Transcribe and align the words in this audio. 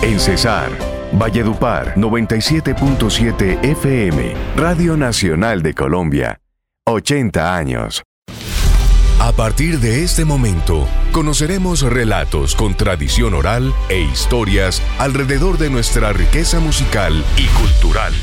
En 0.00 0.20
Cesar, 0.20 0.70
Valledupar 1.12 1.94
97.7 1.96 3.64
FM, 3.64 4.34
Radio 4.54 4.96
Nacional 4.96 5.60
de 5.60 5.74
Colombia. 5.74 6.40
80 6.86 7.56
años. 7.56 8.04
A 9.18 9.32
partir 9.32 9.80
de 9.80 10.04
este 10.04 10.24
momento, 10.24 10.86
conoceremos 11.10 11.82
relatos 11.82 12.54
con 12.54 12.76
tradición 12.76 13.34
oral 13.34 13.74
e 13.88 14.00
historias 14.00 14.80
alrededor 15.00 15.58
de 15.58 15.68
nuestra 15.68 16.12
riqueza 16.12 16.60
musical 16.60 17.24
y 17.36 17.46
cultural. 17.60 18.14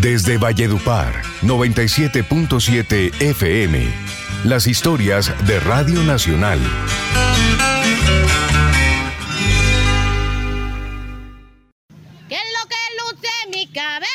Desde 0.00 0.36
Valledupar, 0.36 1.22
97.7 1.42 3.22
FM, 3.22 3.86
las 4.42 4.66
historias 4.66 5.32
de 5.46 5.60
Radio 5.60 6.02
Nacional. 6.02 6.58
¿Qué 12.30 12.36
es 12.36 12.42
lo 12.62 12.68
que 12.68 12.76
luce 13.16 13.28
en 13.44 13.50
mi 13.50 13.66
cabeza? 13.66 14.06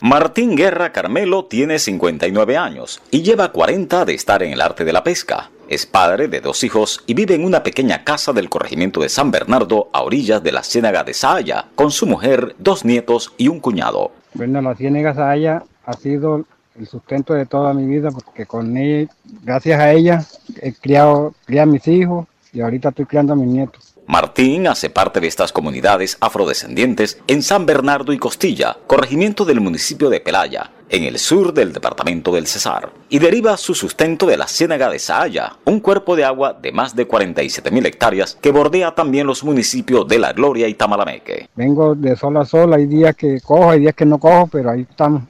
Martín 0.00 0.56
Guerra 0.56 0.90
Carmelo 0.90 1.44
tiene 1.44 1.78
59 1.78 2.56
años 2.56 3.00
y 3.12 3.22
lleva 3.22 3.52
40 3.52 4.04
de 4.04 4.14
estar 4.14 4.42
en 4.42 4.52
el 4.52 4.60
arte 4.60 4.84
de 4.84 4.92
la 4.92 5.04
pesca. 5.04 5.52
Es 5.68 5.86
padre 5.86 6.26
de 6.26 6.40
dos 6.40 6.64
hijos 6.64 7.04
y 7.06 7.14
vive 7.14 7.36
en 7.36 7.44
una 7.44 7.62
pequeña 7.62 8.02
casa 8.02 8.32
del 8.32 8.50
corregimiento 8.50 9.00
de 9.02 9.08
San 9.08 9.30
Bernardo 9.30 9.88
a 9.92 10.02
orillas 10.02 10.42
de 10.42 10.50
la 10.50 10.64
Ciénaga 10.64 11.04
de 11.04 11.14
Saaya, 11.14 11.66
con 11.76 11.92
su 11.92 12.06
mujer, 12.06 12.56
dos 12.58 12.84
nietos 12.84 13.32
y 13.38 13.46
un 13.46 13.60
cuñado. 13.60 14.10
Bueno, 14.34 14.60
la 14.60 14.74
Ciénaga 14.74 15.14
Saaya 15.14 15.62
ha 15.86 15.92
sido 15.92 16.44
el 16.76 16.88
sustento 16.88 17.34
de 17.34 17.46
toda 17.46 17.72
mi 17.72 17.86
vida 17.86 18.10
porque 18.10 18.46
con 18.46 18.76
ella, 18.76 19.08
gracias 19.44 19.78
a 19.78 19.92
ella 19.92 20.26
he 20.60 20.72
criado, 20.72 21.34
criado 21.46 21.70
a 21.70 21.72
mis 21.72 21.86
hijos 21.86 22.26
y 22.54 22.60
ahorita 22.60 22.90
estoy 22.90 23.04
criando 23.04 23.32
a 23.32 23.36
mis 23.36 23.48
nietos. 23.48 23.94
Martín 24.06 24.66
hace 24.66 24.90
parte 24.90 25.18
de 25.20 25.26
estas 25.26 25.50
comunidades 25.52 26.18
afrodescendientes 26.20 27.18
en 27.26 27.42
San 27.42 27.64
Bernardo 27.64 28.12
y 28.12 28.18
Costilla, 28.18 28.76
corregimiento 28.86 29.44
del 29.44 29.60
municipio 29.60 30.10
de 30.10 30.20
Pelaya, 30.20 30.70
en 30.90 31.04
el 31.04 31.18
sur 31.18 31.54
del 31.54 31.72
departamento 31.72 32.30
del 32.32 32.46
Cesar, 32.46 32.92
y 33.08 33.18
deriva 33.18 33.56
su 33.56 33.74
sustento 33.74 34.26
de 34.26 34.36
la 34.36 34.46
Ciénaga 34.46 34.90
de 34.90 34.98
Saaya, 34.98 35.56
un 35.64 35.80
cuerpo 35.80 36.16
de 36.16 36.24
agua 36.24 36.52
de 36.52 36.70
más 36.70 36.94
de 36.94 37.06
47 37.06 37.70
mil 37.70 37.86
hectáreas 37.86 38.38
que 38.40 38.52
bordea 38.52 38.94
también 38.94 39.26
los 39.26 39.42
municipios 39.42 40.06
de 40.06 40.18
La 40.18 40.32
Gloria 40.34 40.68
y 40.68 40.74
Tamalameque. 40.74 41.48
Vengo 41.56 41.94
de 41.94 42.14
sol 42.14 42.36
a 42.36 42.44
sol, 42.44 42.74
hay 42.74 42.86
días 42.86 43.16
que 43.16 43.40
cojo, 43.40 43.70
hay 43.70 43.80
días 43.80 43.94
que 43.94 44.04
no 44.04 44.18
cojo, 44.18 44.48
pero 44.52 44.70
ahí 44.70 44.86
estamos. 44.88 45.22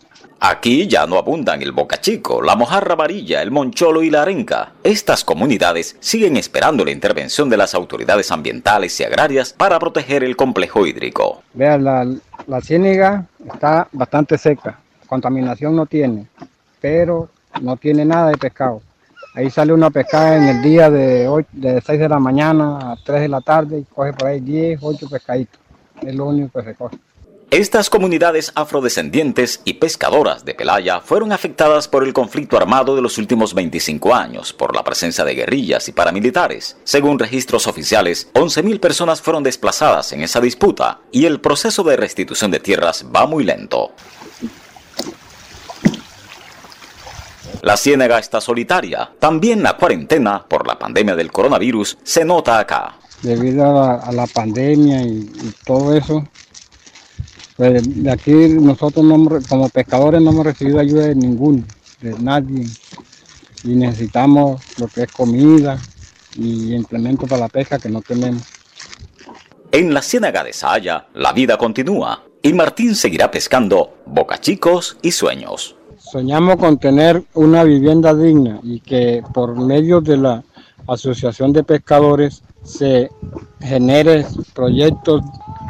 Aquí 0.47 0.87
ya 0.87 1.06
no 1.06 1.17
abundan 1.17 1.62
el 1.62 1.73
Boca 1.73 2.03
Chico, 2.03 2.42
la 2.42 2.55
Mojarra 2.55 2.95
Varilla, 2.95 3.41
el 3.41 3.50
Moncholo 3.50 4.03
y 4.03 4.11
la 4.11 4.20
Arenca. 4.20 4.73
Estas 4.83 5.25
comunidades 5.25 5.97
siguen 6.01 6.36
esperando 6.36 6.84
la 6.84 6.91
intervención 6.91 7.48
de 7.48 7.56
las 7.56 7.75
autoridades 7.75 8.31
ambientales 8.31 9.01
y 9.01 9.05
agrarias 9.05 9.55
para 9.55 9.78
proteger 9.78 10.23
el 10.23 10.36
complejo 10.36 10.86
hídrico. 10.86 11.42
Vea, 11.55 11.78
la, 11.78 12.06
la 12.47 12.61
ciénaga 12.61 13.25
está 13.55 13.89
bastante 13.91 14.36
seca, 14.36 14.78
contaminación 15.06 15.75
no 15.75 15.86
tiene, 15.86 16.27
pero 16.79 17.31
no 17.62 17.79
tiene 17.79 18.05
nada 18.05 18.29
de 18.29 18.36
pescado. 18.36 18.83
Ahí 19.34 19.48
sale 19.48 19.73
una 19.73 19.89
pescada 19.89 20.36
en 20.36 20.42
el 20.42 20.62
día 20.62 20.91
de, 20.91 21.27
hoy, 21.27 21.47
de 21.53 21.81
6 21.81 21.98
de 21.98 22.08
la 22.11 22.19
mañana 22.19 22.92
a 22.92 22.97
3 23.03 23.23
de 23.23 23.29
la 23.29 23.41
tarde 23.41 23.79
y 23.79 23.84
coge 23.84 24.12
por 24.12 24.29
ahí 24.29 24.41
10, 24.41 24.79
8 24.83 25.08
pescaditos. 25.08 25.58
Es 26.03 26.14
lo 26.14 26.27
único 26.27 26.61
que 26.61 26.67
se 26.67 26.75
coge. 26.75 26.98
Estas 27.55 27.89
comunidades 27.89 28.51
afrodescendientes 28.57 29.61
y 29.65 29.75
pescadoras 29.75 30.45
de 30.45 30.57
Pelaya 30.57 31.01
fueron 31.01 31.31
afectadas 31.31 31.87
por 31.87 32.03
el 32.03 32.13
conflicto 32.13 32.57
armado 32.57 32.97
de 32.97 33.01
los 33.01 33.17
últimos 33.17 33.55
25 33.55 34.13
años 34.13 34.53
por 34.53 34.75
la 34.75 34.83
presencia 34.83 35.25
de 35.25 35.37
guerrillas 35.37 35.89
y 35.89 35.93
paramilitares. 35.93 36.77
Según 36.83 37.17
registros 37.17 37.69
oficiales, 37.69 38.29
11.000 38.35 38.81
personas 38.81 39.23
fueron 39.23 39.45
desplazadas 39.45 40.13
en 40.13 40.23
esa 40.23 40.41
disputa 40.41 40.99
y 41.13 41.27
el 41.27 41.41
proceso 41.41 41.85
de 41.85 41.97
restitución 41.97 42.51
de 42.51 42.59
tierras 42.59 43.07
va 43.14 43.25
muy 43.25 43.45
lento. 43.45 43.93
La 47.63 47.77
ciénaga 47.77 48.19
está 48.19 48.41
solitaria. 48.41 49.13
También 49.20 49.63
la 49.63 49.77
cuarentena 49.77 50.45
por 50.45 50.67
la 50.67 50.77
pandemia 50.77 51.14
del 51.14 51.31
coronavirus 51.31 51.98
se 52.03 52.25
nota 52.25 52.59
acá. 52.59 52.97
Debido 53.23 53.81
a 53.81 54.11
la, 54.11 54.27
pandemia 54.27 55.03
y 55.03 55.55
todo 55.64 55.97
eso, 55.97 56.29
pues 57.57 58.03
de 58.03 58.11
aquí 58.11 58.33
nosotros 58.33 59.05
no 59.05 59.15
hemos- 59.15 59.47
como 59.47 59.69
pescadores 59.69 60.20
no 60.20 60.31
hemos 60.31 60.45
recibido 60.47 60.81
ayuda 60.81 61.07
de 61.07 61.15
ninguno, 61.15 61.63
de 62.01 62.13
nadie. 62.19 62.67
Y 63.63 63.69
necesitamos 63.77 64.61
lo 64.79 64.89
que 64.89 65.05
es 65.05 65.13
comida 65.13 65.79
y 66.37 66.75
implementos 66.75 67.29
para 67.29 67.43
la 67.43 67.48
pesca 67.48 67.79
que 67.79 67.89
no 67.89 68.03
tenemos. 68.03 68.43
En 69.73 69.93
la 69.95 70.03
ciénaga 70.03 70.45
de 70.45 70.53
Saaya, 70.53 71.07
la 71.14 71.33
vida 71.33 71.57
continúa 71.57 72.23
y 72.43 72.53
Martín 72.53 72.95
seguirá 72.95 73.31
pescando 73.31 73.95
bocachicos 74.07 74.98
y 75.03 75.11
sueños. 75.13 75.77
Soñamos 75.98 76.57
con 76.57 76.79
tener 76.79 77.25
una 77.35 77.64
vivienda 77.64 78.14
digna 78.14 78.61
y 78.63 78.81
que 78.81 79.23
por 79.33 79.57
medio 79.57 80.01
de 80.01 80.17
la 80.19 80.45
Asociación 80.87 81.53
de 81.53 81.64
Pescadores 81.64 82.43
se 82.63 83.11
genere 83.61 84.27
proyectos 84.53 85.23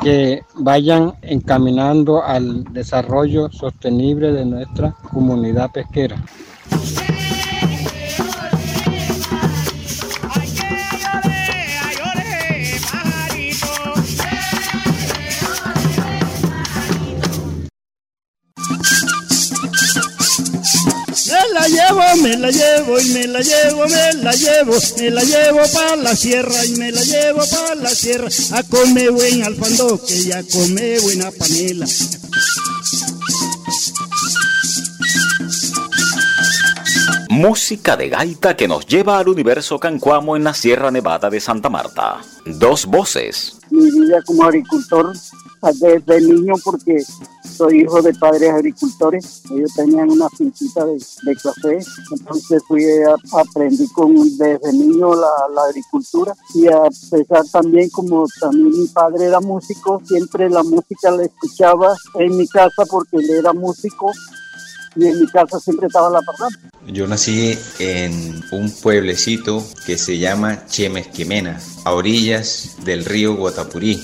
que 0.03 0.43
vayan 0.55 1.15
encaminando 1.22 2.22
al 2.22 2.65
desarrollo 2.72 3.50
sostenible 3.50 4.32
de 4.32 4.44
nuestra 4.44 4.94
comunidad 5.10 5.71
pesquera. 5.72 6.16
Llevo, 21.89 22.22
me 22.22 22.37
la 22.37 22.50
llevo 22.50 23.00
y 23.00 23.09
me 23.11 23.27
la 23.27 23.41
llevo, 23.41 23.87
me 23.87 24.22
la 24.22 24.33
llevo, 24.33 24.72
me 24.99 25.11
la 25.11 25.22
llevo 25.22 25.61
para 25.72 25.97
la 25.97 26.17
sierra 26.17 26.65
y 26.65 26.77
me 26.77 26.93
la 26.93 27.03
llevo 27.03 27.41
para 27.50 27.75
la 27.75 27.91
sierra 27.91 28.28
a 28.53 28.62
comer 28.62 29.11
buen 29.11 29.43
alfandoque 29.43 30.17
y 30.17 30.33
a 30.33 30.43
comer 30.43 31.00
buena 31.03 31.31
panela. 31.31 31.87
Música 37.28 37.97
de 37.97 38.11
gaita 38.11 38.56
que 38.56 38.69
nos 38.69 38.87
lleva 38.87 39.19
al 39.19 39.28
universo 39.28 39.78
cancuamo 39.81 40.37
en 40.37 40.44
la 40.44 40.55
Sierra 40.55 40.93
Nevada 40.93 41.28
de 41.31 41.41
Santa 41.41 41.69
Marta. 41.69 42.21
Dos 42.47 42.87
voces. 42.87 43.59
mi 43.71 43.91
vida 43.91 44.23
como 44.25 44.44
agricultor 44.44 45.12
desde 45.73 46.21
niño 46.21 46.55
porque 46.62 47.03
soy 47.56 47.82
hijo 47.82 48.03
de 48.03 48.12
padres 48.15 48.50
agricultores. 48.50 49.42
Ellos 49.50 49.72
tenían 49.75 50.10
una 50.10 50.28
finquita 50.31 50.84
de, 50.84 50.94
de 50.94 51.37
café, 51.37 51.78
entonces 52.10 52.62
fui 52.66 52.84
a, 52.84 53.15
aprendí 53.41 53.87
con 53.88 54.15
desde 54.15 54.72
niño 54.72 55.15
la, 55.15 55.31
la 55.54 55.64
agricultura 55.64 56.34
y 56.54 56.66
a 56.66 56.82
pesar 57.10 57.44
también 57.53 57.88
como 57.91 58.26
también 58.41 58.70
mi 58.70 58.87
padre 58.88 59.26
era 59.26 59.41
músico, 59.41 60.00
siempre 60.04 60.48
la 60.50 60.62
música 60.62 61.10
la 61.10 61.25
escuchaba 61.25 61.94
en 62.19 62.37
mi 62.37 62.47
casa 62.48 62.84
porque 62.91 63.16
él 63.16 63.31
era 63.31 63.53
músico 63.53 64.10
y 64.97 65.06
en 65.06 65.20
mi 65.20 65.26
casa 65.26 65.59
siempre 65.59 65.87
estaba 65.87 66.10
la 66.10 66.20
parranda. 66.22 66.59
Yo 66.87 67.06
nací 67.06 67.59
en 67.78 68.43
un 68.53 68.70
pueblecito 68.70 69.64
que 69.87 69.98
se 69.98 70.19
llama 70.19 70.66
Chemesquemena, 70.66 71.60
a 71.84 71.93
orillas 71.93 72.76
del 72.84 73.04
río 73.04 73.34
Guatapurí. 73.34 74.00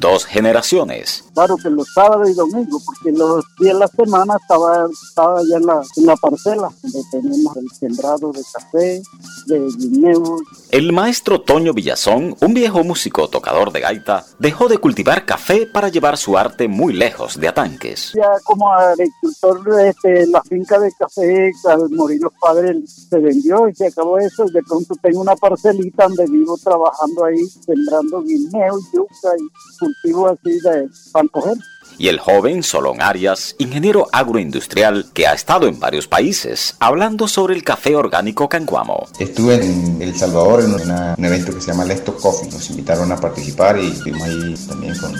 Dos 0.00 0.24
generaciones. 0.24 1.24
Claro 1.34 1.56
que 1.56 1.70
los 1.70 1.86
sábados 1.92 2.28
y 2.28 2.34
domingos, 2.34 2.82
porque 2.84 3.12
los 3.12 3.44
días 3.60 3.74
de 3.74 3.80
la 3.80 3.88
semana 3.88 4.36
estaba, 4.40 4.86
estaba 5.08 5.38
allá 5.38 5.56
en 5.56 5.66
la, 5.66 5.82
en 5.96 6.06
la 6.06 6.16
parcela, 6.16 6.68
donde 6.82 7.02
tenemos 7.10 7.56
el 7.56 7.70
sembrado 7.70 8.32
de 8.32 8.42
café, 8.52 9.02
de 9.46 9.58
guineos. 9.78 10.40
El 10.70 10.92
maestro 10.92 11.40
Toño 11.40 11.72
Villazón, 11.72 12.36
un 12.40 12.54
viejo 12.54 12.82
músico 12.82 13.28
tocador 13.28 13.72
de 13.72 13.80
gaita, 13.80 14.24
dejó 14.38 14.68
de 14.68 14.78
cultivar 14.78 15.24
café 15.24 15.66
para 15.66 15.88
llevar 15.88 16.16
su 16.16 16.36
arte 16.36 16.66
muy 16.66 16.92
lejos 16.92 17.38
de 17.38 17.48
Atanques. 17.48 18.12
Ya 18.14 18.32
como 18.44 18.72
agricultor, 18.72 19.80
este, 19.80 20.26
la 20.26 20.42
finca 20.42 20.78
de 20.78 20.90
café, 20.98 21.52
al 21.68 21.90
morir 21.90 22.20
los 22.20 22.32
padres, 22.40 22.76
se 23.08 23.18
vendió 23.18 23.68
y 23.68 23.74
se 23.74 23.86
acabó 23.86 24.18
eso. 24.18 24.44
De 24.46 24.62
pronto 24.62 24.94
tengo 25.00 25.20
una 25.20 25.36
parcelita 25.36 26.08
donde 26.08 26.26
vivo 26.26 26.56
trabajando 26.62 27.24
ahí, 27.24 27.46
sembrando 27.64 28.22
guineos, 28.22 28.80
yuca 28.92 29.30
y 29.38 29.83
cultivo 29.84 30.28
así 30.28 30.58
de 30.60 30.88
para 31.12 31.28
coger. 31.28 31.56
Y 31.96 32.08
el 32.08 32.18
joven 32.18 32.64
Solón 32.64 33.00
Arias, 33.00 33.54
ingeniero 33.58 34.08
agroindustrial 34.10 35.06
que 35.14 35.28
ha 35.28 35.32
estado 35.34 35.68
en 35.68 35.78
varios 35.78 36.08
países, 36.08 36.74
hablando 36.80 37.28
sobre 37.28 37.54
el 37.54 37.62
café 37.62 37.94
orgánico 37.94 38.48
cancuamo. 38.48 39.06
Estuve 39.20 39.64
en 39.64 40.02
El 40.02 40.16
Salvador 40.16 40.62
en 40.64 40.74
una- 40.74 41.14
un 41.16 41.24
evento 41.24 41.54
que 41.54 41.60
se 41.60 41.68
llama 41.68 41.84
Lesto 41.84 42.16
Coffee. 42.16 42.50
Nos 42.50 42.68
invitaron 42.70 43.12
a 43.12 43.16
participar 43.16 43.78
y 43.78 43.86
estuvimos 43.92 44.22
ahí 44.22 44.54
también 44.68 44.98
con 44.98 45.12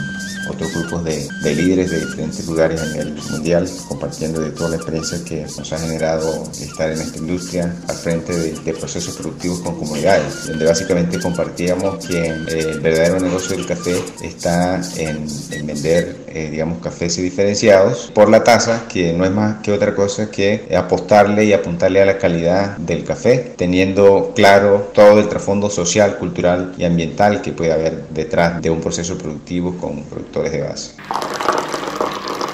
otros 0.49 0.73
grupos 0.75 1.05
de, 1.05 1.29
de 1.43 1.55
líderes 1.55 1.91
de 1.91 2.01
diferentes 2.01 2.47
lugares 2.47 2.83
en 2.83 3.01
el 3.01 3.15
mundial, 3.31 3.69
compartiendo 3.89 4.41
de 4.41 4.51
toda 4.51 4.71
la 4.71 4.77
experiencia 4.77 5.19
que 5.25 5.43
nos 5.43 5.73
ha 5.73 5.79
generado 5.79 6.45
estar 6.61 6.91
en 6.91 7.01
esta 7.01 7.19
industria 7.19 7.75
al 7.89 7.97
frente 7.97 8.33
de, 8.33 8.75
procesos 8.75 9.17
productivos 9.17 9.61
con 9.61 9.77
comunidades, 9.77 10.49
donde 10.49 10.67
básicamente 10.67 11.21
compartíamos 11.21 12.05
que 12.05 12.27
eh, 12.27 12.35
el 12.49 12.81
verdadero 12.81 13.21
negocio 13.21 13.57
del 13.57 13.67
café 13.67 13.95
está 14.23 14.81
en, 14.97 15.27
vender, 15.65 16.17
eh, 16.29 16.49
digamos, 16.51 16.79
cafés 16.83 17.17
diferenciados 17.17 18.11
por 18.13 18.29
la 18.29 18.43
taza, 18.43 18.87
que 18.89 19.13
no 19.13 19.25
es 19.25 19.31
más 19.31 19.63
que 19.63 19.73
otra 19.73 19.95
cosa 19.95 20.31
que 20.31 20.69
apostarle 20.77 21.45
y 21.45 21.53
apuntarle 21.53 22.03
a 22.03 22.07
la 22.07 22.19
calidad 22.19 22.77
del 22.79 23.05
café, 23.05 23.55
teniendo 23.57 24.33
claro 24.35 24.91
todo 24.93 25.21
el 25.21 25.29
trasfondo 25.29 25.71
social, 25.71 26.19
cultural 26.19 26.75
y 26.77 26.85
ambiental 26.85 27.41
que 27.41 27.53
puede 27.53 27.73
haber 27.73 28.09
detrás 28.09 28.61
de 28.61 28.71
un 28.71 28.81
proceso 28.81 29.17
productivo 29.17 29.77
con 29.77 30.03
de. 30.43 30.51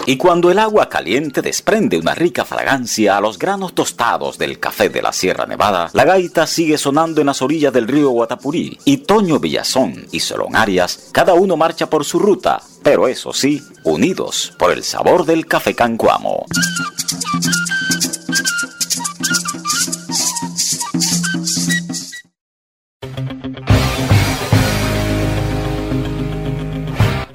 Y 0.06 0.16
cuando 0.16 0.50
el 0.50 0.58
agua 0.58 0.88
caliente 0.88 1.40
desprende 1.40 1.98
una 1.98 2.14
rica 2.14 2.44
fragancia 2.44 3.16
a 3.16 3.20
los 3.20 3.38
granos 3.38 3.74
tostados 3.74 4.38
del 4.38 4.58
café 4.58 4.88
de 4.88 5.02
la 5.02 5.12
Sierra 5.12 5.46
Nevada, 5.46 5.90
la 5.92 6.04
gaita 6.04 6.46
sigue 6.46 6.78
sonando 6.78 7.20
en 7.20 7.28
las 7.28 7.42
orillas 7.42 7.72
del 7.72 7.86
río 7.86 8.10
Guatapurí 8.10 8.78
y 8.84 8.96
Toño 8.98 9.38
Villazón 9.38 10.06
y 10.10 10.20
Solón 10.20 10.56
Arias, 10.56 11.10
cada 11.12 11.34
uno 11.34 11.56
marcha 11.56 11.88
por 11.88 12.04
su 12.04 12.18
ruta, 12.18 12.60
pero 12.82 13.06
eso 13.06 13.32
sí, 13.32 13.62
unidos 13.84 14.52
por 14.58 14.72
el 14.72 14.82
sabor 14.82 15.26
del 15.26 15.46
café 15.46 15.74
cancuamo. 15.74 16.46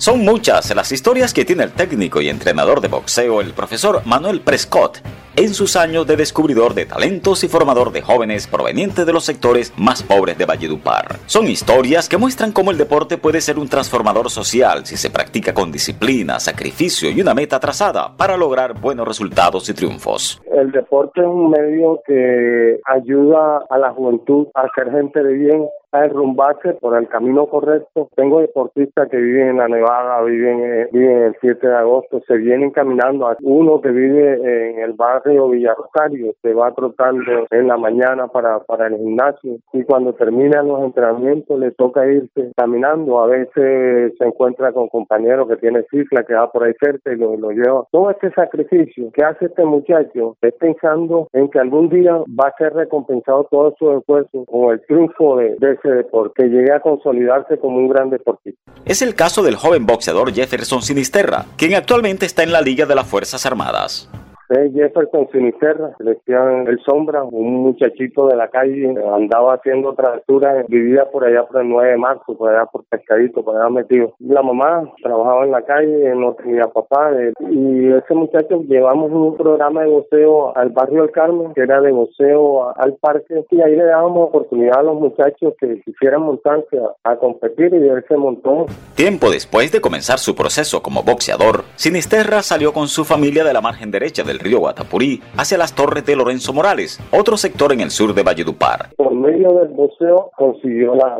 Son 0.05 0.23
muchas 0.23 0.75
las 0.75 0.91
historias 0.91 1.33
que 1.33 1.45
tiene 1.45 1.63
el 1.63 1.71
técnico 1.71 2.21
y 2.21 2.29
entrenador 2.29 2.79
de 2.79 2.89
boxeo, 2.89 3.41
el 3.41 3.53
profesor 3.53 4.01
Manuel 4.05 4.39
Prescott, 4.39 4.99
en 5.35 5.49
sus 5.49 5.75
años 5.75 6.05
de 6.05 6.15
descubridor 6.15 6.75
de 6.75 6.85
talentos 6.85 7.43
y 7.43 7.47
formador 7.47 7.91
de 7.91 8.03
jóvenes 8.03 8.45
provenientes 8.45 9.03
de 9.03 9.11
los 9.11 9.25
sectores 9.25 9.73
más 9.77 10.03
pobres 10.03 10.37
de 10.37 10.45
Valledupar. 10.45 11.15
Son 11.25 11.47
historias 11.47 12.07
que 12.07 12.17
muestran 12.17 12.51
cómo 12.51 12.69
el 12.69 12.77
deporte 12.77 13.17
puede 13.17 13.41
ser 13.41 13.57
un 13.57 13.67
transformador 13.67 14.29
social 14.29 14.85
si 14.85 14.95
se 14.95 15.09
practica 15.09 15.55
con 15.55 15.71
disciplina, 15.71 16.39
sacrificio 16.39 17.09
y 17.09 17.19
una 17.19 17.33
meta 17.33 17.59
trazada 17.59 18.15
para 18.15 18.37
lograr 18.37 18.79
buenos 18.79 19.07
resultados 19.07 19.67
y 19.69 19.73
triunfos. 19.73 20.39
El 20.55 20.71
deporte 20.71 21.21
es 21.21 21.27
un 21.27 21.49
medio 21.49 21.99
que 22.05 22.79
ayuda 22.85 23.65
a 23.71 23.77
la 23.79 23.89
juventud 23.91 24.49
a 24.53 24.67
ser 24.75 24.91
gente 24.91 25.23
de 25.23 25.33
bien 25.33 25.67
a 25.95 26.01
derrumbarse 26.01 26.73
por 26.73 26.97
el 26.97 27.07
camino 27.07 27.47
correcto. 27.47 28.09
Tengo 28.15 28.41
deportistas 28.41 29.09
que 29.09 29.17
viven 29.17 29.49
en 29.49 29.57
la 29.57 29.67
Nevada, 29.67 30.21
viven, 30.23 30.59
eh, 30.63 30.87
viven 30.91 31.23
el 31.23 31.35
7 31.41 31.67
de 31.67 31.75
agosto, 31.75 32.21
se 32.27 32.37
vienen 32.37 32.71
caminando. 32.71 33.27
Uno 33.41 33.81
que 33.81 33.89
vive 33.89 34.71
en 34.71 34.79
el 34.79 34.93
barrio 34.93 35.51
Río 35.51 35.73
Rosario, 35.75 36.33
se 36.41 36.53
va 36.53 36.73
trotando 36.73 37.47
en 37.51 37.67
la 37.67 37.77
mañana 37.77 38.27
para, 38.27 38.59
para 38.59 38.87
el 38.87 38.97
gimnasio 38.97 39.57
y 39.73 39.83
cuando 39.83 40.13
terminan 40.13 40.67
los 40.67 40.83
entrenamientos 40.83 41.59
le 41.59 41.71
toca 41.71 42.07
irse 42.07 42.51
caminando. 42.55 43.19
A 43.19 43.27
veces 43.27 44.13
se 44.17 44.25
encuentra 44.25 44.71
con 44.71 44.89
compañeros 44.89 45.47
que 45.47 45.57
tiene 45.57 45.83
cifra 45.89 46.23
que 46.23 46.33
va 46.33 46.51
por 46.51 46.63
ahí 46.63 46.73
cerca 46.79 47.11
y 47.11 47.17
lo, 47.17 47.35
lo 47.37 47.51
lleva. 47.51 47.85
Todo 47.91 48.11
este 48.11 48.31
sacrificio 48.31 49.11
que 49.13 49.23
hace 49.23 49.45
este 49.45 49.63
muchacho 49.63 50.35
es 50.41 50.53
pensando 50.55 51.27
en 51.33 51.49
que 51.49 51.59
algún 51.59 51.89
día 51.89 52.13
va 52.13 52.49
a 52.49 52.57
ser 52.57 52.73
recompensado 52.73 53.45
todo 53.45 53.75
su 53.77 53.91
esfuerzo 53.91 54.45
con 54.45 54.71
el 54.71 54.81
triunfo 54.85 55.37
de, 55.37 55.55
de 55.59 55.77
ese 55.85 55.95
deporte, 55.95 56.43
que 56.43 56.49
llegue 56.49 56.73
a 56.73 56.79
consolidarse 56.79 57.57
como 57.59 57.77
un 57.77 57.87
gran 57.87 58.09
deportista. 58.09 58.59
Es 58.85 59.01
el 59.01 59.15
caso 59.15 59.43
del 59.43 59.55
joven 59.55 59.85
boxeador 59.85 60.33
Jefferson 60.33 60.81
Sinisterra, 60.81 61.45
quien 61.57 61.75
actualmente 61.75 62.25
está 62.25 62.43
en 62.43 62.51
la 62.51 62.61
Liga 62.61 62.85
de 62.85 62.95
las 62.95 63.07
Fuerzas 63.07 63.45
Armadas. 63.45 64.09
Es 64.49 64.73
Jefferson 64.73 65.27
Sinisterra, 65.31 65.91
le 65.99 66.11
decían 66.11 66.67
el 66.67 66.79
Sombra, 66.85 67.23
un 67.23 67.63
muchachito 67.63 68.27
de 68.27 68.35
la 68.35 68.47
calle, 68.49 68.93
andaba 69.11 69.55
haciendo 69.55 69.95
travesuras, 69.95 70.67
vivía 70.67 71.09
por 71.09 71.25
allá 71.25 71.45
por 71.45 71.61
el 71.61 71.69
9 71.69 71.91
de 71.91 71.97
marzo, 71.97 72.37
por 72.37 72.51
allá 72.51 72.65
por 72.67 72.83
Pescadito, 72.85 73.43
por 73.43 73.55
allá 73.55 73.69
metido. 73.69 74.13
La 74.19 74.43
mamá 74.43 74.87
trabajaba 75.01 75.45
en 75.45 75.51
la 75.51 75.63
calle, 75.63 76.13
no 76.15 76.33
tenía 76.33 76.67
papá, 76.67 77.11
eh, 77.13 77.33
y 77.49 77.91
ese 77.91 78.13
muchacho 78.13 78.61
llevamos 78.67 79.11
un 79.11 79.35
programa 79.35 79.81
de 79.81 79.89
voceo 79.89 80.55
al 80.55 80.69
barrio 80.69 81.01
del 81.01 81.11
Carmen, 81.11 81.53
que 81.55 81.61
era 81.61 81.81
de 81.81 81.91
voceo 81.91 82.77
al 82.77 82.93
parque, 82.95 83.43
y 83.49 83.61
ahí 83.61 83.75
le 83.75 83.85
dábamos 83.85 84.29
oportunidad 84.29 84.79
a 84.79 84.83
los 84.83 84.99
muchachos 84.99 85.55
que 85.59 85.81
quisieran 85.81 86.21
montarse 86.21 86.79
a, 87.03 87.15
competir 87.15 87.73
y 87.73 87.87
él 87.87 88.03
se 88.07 88.17
montó. 88.17 88.67
Tiempo 88.93 89.31
después 89.31 89.71
de 89.71 89.81
comenzar 89.81 90.19
su 90.19 90.35
proceso 90.35 90.83
como 90.83 91.01
boxeador, 91.01 91.63
Sinisterra 91.75 92.43
salió 92.43 92.73
con 92.73 92.87
su 92.87 93.05
familia 93.05 93.43
de 93.43 93.53
la 93.53 93.61
margen 93.61 93.89
derecha 93.89 94.23
del 94.23 94.34
río 94.39 94.59
Guatapurí 94.59 95.21
hacia 95.37 95.57
las 95.57 95.73
torres 95.73 96.05
de 96.05 96.15
Lorenzo 96.15 96.53
Morales, 96.53 96.99
otro 97.11 97.37
sector 97.37 97.71
en 97.73 97.81
el 97.81 97.89
sur 97.89 98.13
de 98.13 98.23
Valledupar. 98.23 98.89
Por 98.95 99.13
medio 99.13 99.53
del 99.53 99.69
museo 99.69 100.31
consiguió 100.37 100.95
la, 100.95 101.17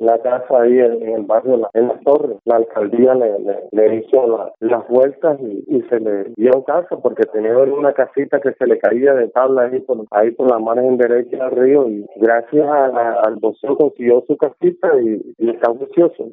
la 0.00 0.18
casa 0.18 0.62
ahí 0.62 0.78
en, 0.78 1.08
el 1.08 1.22
barrio, 1.22 1.68
en 1.74 1.88
las 1.88 2.00
torres. 2.02 2.38
La 2.44 2.56
alcaldía 2.56 3.14
le, 3.14 3.30
le, 3.72 3.96
hizo 3.96 4.52
las 4.60 4.88
vueltas 4.88 5.38
y, 5.40 5.82
se 5.88 6.00
le 6.00 6.32
dio 6.36 6.64
casa 6.64 6.96
porque 7.02 7.24
tenía 7.32 7.56
una 7.56 7.92
casita 7.92 8.40
que 8.40 8.52
se 8.52 8.66
le 8.66 8.78
caía 8.78 9.14
de 9.14 9.28
tabla 9.28 9.62
ahí 9.62 9.80
por, 9.80 10.04
ahí 10.10 10.30
por 10.32 10.50
la 10.50 10.58
margen 10.58 10.98
derecha 10.98 11.36
del 11.44 11.50
río 11.50 11.88
y 11.88 12.06
gracias 12.16 12.66
al 12.68 13.38
museo 13.40 13.76
consiguió 13.76 14.22
su 14.26 14.36
casita 14.36 14.88
y, 15.00 15.34
y 15.38 15.50
está 15.50 15.70
juicioso. 15.70 16.32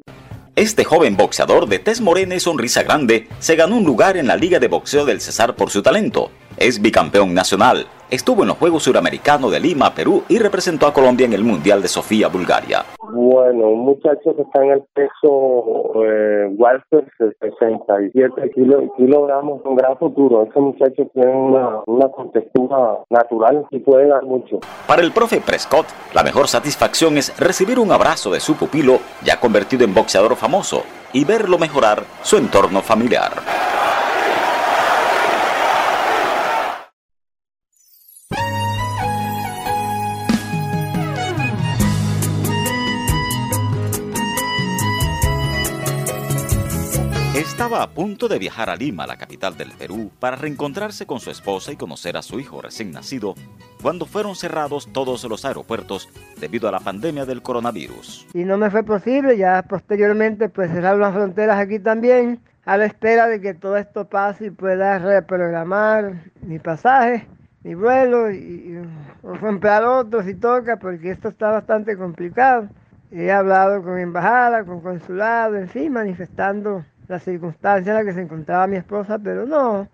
Este 0.56 0.84
joven 0.84 1.18
boxeador 1.18 1.68
de 1.68 1.78
tez 1.78 2.00
morena 2.00 2.34
y 2.34 2.40
sonrisa 2.40 2.82
grande 2.82 3.28
se 3.40 3.56
ganó 3.56 3.76
un 3.76 3.84
lugar 3.84 4.16
en 4.16 4.26
la 4.26 4.36
Liga 4.36 4.58
de 4.58 4.68
Boxeo 4.68 5.04
del 5.04 5.20
Cesar 5.20 5.54
por 5.54 5.68
su 5.68 5.82
talento. 5.82 6.30
Es 6.56 6.80
bicampeón 6.80 7.34
nacional, 7.34 7.86
estuvo 8.08 8.40
en 8.40 8.48
los 8.48 8.56
Juegos 8.56 8.84
Suramericanos 8.84 9.52
de 9.52 9.60
Lima, 9.60 9.94
Perú 9.94 10.24
y 10.30 10.38
representó 10.38 10.86
a 10.86 10.94
Colombia 10.94 11.26
en 11.26 11.34
el 11.34 11.44
Mundial 11.44 11.82
de 11.82 11.88
Sofía, 11.88 12.28
Bulgaria. 12.28 12.86
Bueno, 13.28 13.70
un 13.70 13.80
muchacho 13.80 14.36
que 14.36 14.42
está 14.42 14.62
en 14.62 14.70
el 14.70 14.82
peso 14.94 15.92
eh, 15.96 16.46
Walter, 16.56 17.10
67 17.18 18.52
kilogramos, 18.96 19.62
un 19.64 19.74
gran 19.74 19.98
futuro. 19.98 20.44
Ese 20.48 20.60
muchacho 20.60 21.10
tiene 21.12 21.32
una, 21.32 21.80
una 21.86 22.08
contextura 22.10 22.98
natural 23.10 23.66
y 23.72 23.80
puede 23.80 24.06
dar 24.06 24.22
mucho. 24.22 24.60
Para 24.86 25.02
el 25.02 25.10
profe 25.10 25.40
Prescott, 25.40 25.86
la 26.14 26.22
mejor 26.22 26.46
satisfacción 26.46 27.18
es 27.18 27.36
recibir 27.40 27.80
un 27.80 27.90
abrazo 27.90 28.30
de 28.30 28.38
su 28.38 28.54
pupilo, 28.54 29.00
ya 29.24 29.40
convertido 29.40 29.84
en 29.84 29.92
boxeador 29.92 30.36
famoso, 30.36 30.84
y 31.12 31.24
verlo 31.24 31.58
mejorar 31.58 32.04
su 32.22 32.36
entorno 32.36 32.80
familiar. 32.80 33.32
Estaba 47.56 47.82
a 47.82 47.88
punto 47.88 48.28
de 48.28 48.38
viajar 48.38 48.68
a 48.68 48.76
Lima, 48.76 49.06
la 49.06 49.16
capital 49.16 49.56
del 49.56 49.72
Perú, 49.72 50.10
para 50.20 50.36
reencontrarse 50.36 51.06
con 51.06 51.20
su 51.20 51.30
esposa 51.30 51.72
y 51.72 51.76
conocer 51.76 52.18
a 52.18 52.20
su 52.20 52.38
hijo 52.38 52.60
recién 52.60 52.90
nacido, 52.90 53.34
cuando 53.80 54.04
fueron 54.04 54.36
cerrados 54.36 54.92
todos 54.92 55.24
los 55.24 55.46
aeropuertos 55.46 56.10
debido 56.38 56.68
a 56.68 56.70
la 56.70 56.80
pandemia 56.80 57.24
del 57.24 57.40
coronavirus. 57.40 58.26
Y 58.34 58.44
no 58.44 58.58
me 58.58 58.68
fue 58.68 58.82
posible, 58.82 59.38
ya 59.38 59.62
posteriormente 59.62 60.50
pues 60.50 60.70
cerraron 60.70 61.00
las 61.00 61.14
fronteras 61.14 61.58
aquí 61.58 61.78
también, 61.78 62.42
a 62.66 62.76
la 62.76 62.84
espera 62.84 63.26
de 63.26 63.40
que 63.40 63.54
todo 63.54 63.78
esto 63.78 64.04
pase 64.04 64.48
y 64.48 64.50
pueda 64.50 64.98
reprogramar 64.98 66.24
mi 66.42 66.58
pasaje, 66.58 67.26
mi 67.62 67.74
vuelo 67.74 68.30
y, 68.30 68.36
y 68.36 69.38
comprar 69.40 69.82
otros 69.82 70.26
si 70.26 70.34
toca, 70.34 70.76
porque 70.76 71.10
esto 71.10 71.30
está 71.30 71.52
bastante 71.52 71.96
complicado. 71.96 72.68
He 73.10 73.32
hablado 73.32 73.82
con 73.82 73.98
embajada, 73.98 74.62
con 74.64 74.82
consulado, 74.82 75.56
en 75.56 75.68
fin, 75.68 75.90
manifestando 75.90 76.84
la 77.08 77.18
circunstancia 77.18 77.90
en 77.90 77.96
la 77.98 78.04
que 78.04 78.12
se 78.12 78.22
encontraba 78.22 78.66
mi 78.66 78.76
esposa, 78.76 79.18
pero 79.18 79.46
no, 79.46 79.88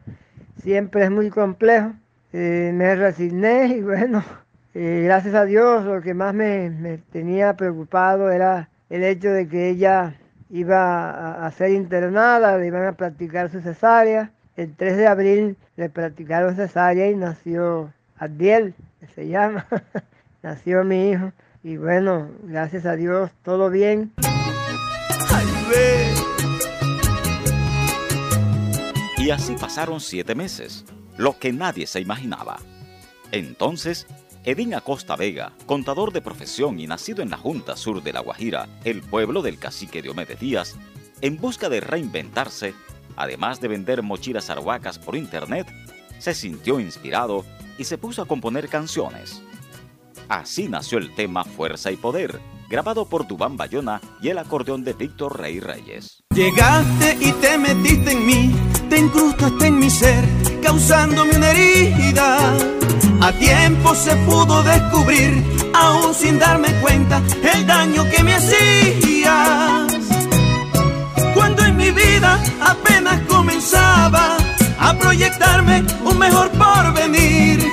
siempre 0.62 1.04
es 1.04 1.10
muy 1.10 1.30
complejo. 1.30 1.92
Eh, 2.32 2.70
me 2.74 2.94
resigné 2.94 3.66
y 3.66 3.82
bueno, 3.82 4.24
eh, 4.74 5.02
gracias 5.04 5.34
a 5.34 5.44
Dios 5.44 5.84
lo 5.84 6.00
que 6.00 6.14
más 6.14 6.34
me, 6.34 6.70
me, 6.70 6.98
tenía 6.98 7.54
preocupado 7.54 8.30
era 8.30 8.68
el 8.88 9.04
hecho 9.04 9.30
de 9.30 9.48
que 9.48 9.68
ella 9.70 10.14
iba 10.52 11.46
a, 11.46 11.50
ser 11.52 11.70
internada, 11.70 12.58
le 12.58 12.66
iban 12.66 12.84
a 12.84 12.92
practicar 12.92 13.50
su 13.50 13.60
cesárea. 13.60 14.30
El 14.54 14.76
3 14.76 14.98
de 14.98 15.06
abril 15.06 15.56
le 15.76 15.88
practicaron 15.88 16.54
cesárea 16.54 17.10
y 17.10 17.16
nació 17.16 17.90
Adiel, 18.18 18.74
se 19.14 19.28
llama, 19.28 19.66
nació 20.42 20.84
mi 20.84 21.10
hijo. 21.10 21.32
Y 21.62 21.78
bueno, 21.78 22.28
gracias 22.42 22.84
a 22.84 22.96
Dios, 22.96 23.30
todo 23.42 23.70
bien. 23.70 24.12
Y 29.22 29.30
así 29.30 29.54
pasaron 29.54 30.00
siete 30.00 30.34
meses, 30.34 30.84
lo 31.16 31.38
que 31.38 31.52
nadie 31.52 31.86
se 31.86 32.00
imaginaba. 32.00 32.58
Entonces, 33.30 34.08
Edín 34.42 34.74
Acosta 34.74 35.14
Vega, 35.14 35.52
contador 35.64 36.12
de 36.12 36.20
profesión 36.20 36.80
y 36.80 36.88
nacido 36.88 37.22
en 37.22 37.30
la 37.30 37.36
Junta 37.36 37.76
Sur 37.76 38.02
de 38.02 38.12
La 38.12 38.18
Guajira, 38.18 38.66
el 38.82 39.00
pueblo 39.00 39.40
del 39.40 39.60
cacique 39.60 40.02
Diomedes 40.02 40.40
Díaz, 40.40 40.74
en 41.20 41.36
busca 41.36 41.68
de 41.68 41.78
reinventarse, 41.78 42.74
además 43.14 43.60
de 43.60 43.68
vender 43.68 44.02
mochilas 44.02 44.50
arhuacas 44.50 44.98
por 44.98 45.14
internet, 45.14 45.72
se 46.18 46.34
sintió 46.34 46.80
inspirado 46.80 47.44
y 47.78 47.84
se 47.84 47.98
puso 47.98 48.22
a 48.22 48.26
componer 48.26 48.68
canciones. 48.68 49.40
Así 50.28 50.66
nació 50.66 50.98
el 50.98 51.14
tema 51.14 51.44
Fuerza 51.44 51.92
y 51.92 51.96
Poder, 51.96 52.40
grabado 52.68 53.06
por 53.06 53.28
Dubán 53.28 53.56
Bayona 53.56 54.00
y 54.20 54.30
el 54.30 54.38
acordeón 54.38 54.82
de 54.82 54.94
Víctor 54.94 55.38
Rey 55.38 55.60
Reyes. 55.60 56.24
Llegaste 56.34 57.18
y 57.20 57.30
te 57.32 57.58
metiste 57.58 58.12
en 58.12 58.26
mí, 58.26 58.54
te 58.92 58.98
incrustaste 58.98 59.68
en 59.68 59.78
mi 59.78 59.88
ser, 59.88 60.22
causándome 60.62 61.34
una 61.34 61.50
herida. 61.50 62.36
A 63.22 63.32
tiempo 63.32 63.94
se 63.94 64.14
pudo 64.26 64.62
descubrir, 64.62 65.42
aún 65.72 66.14
sin 66.14 66.38
darme 66.38 66.68
cuenta, 66.82 67.22
el 67.54 67.66
daño 67.66 68.04
que 68.10 68.22
me 68.22 68.34
hacías. 68.34 69.90
Cuando 71.34 71.64
en 71.64 71.74
mi 71.74 71.90
vida 71.90 72.38
apenas 72.60 73.18
comenzaba 73.28 74.36
a 74.78 74.92
proyectarme 74.98 75.84
un 76.04 76.18
mejor 76.18 76.50
porvenir, 76.50 77.66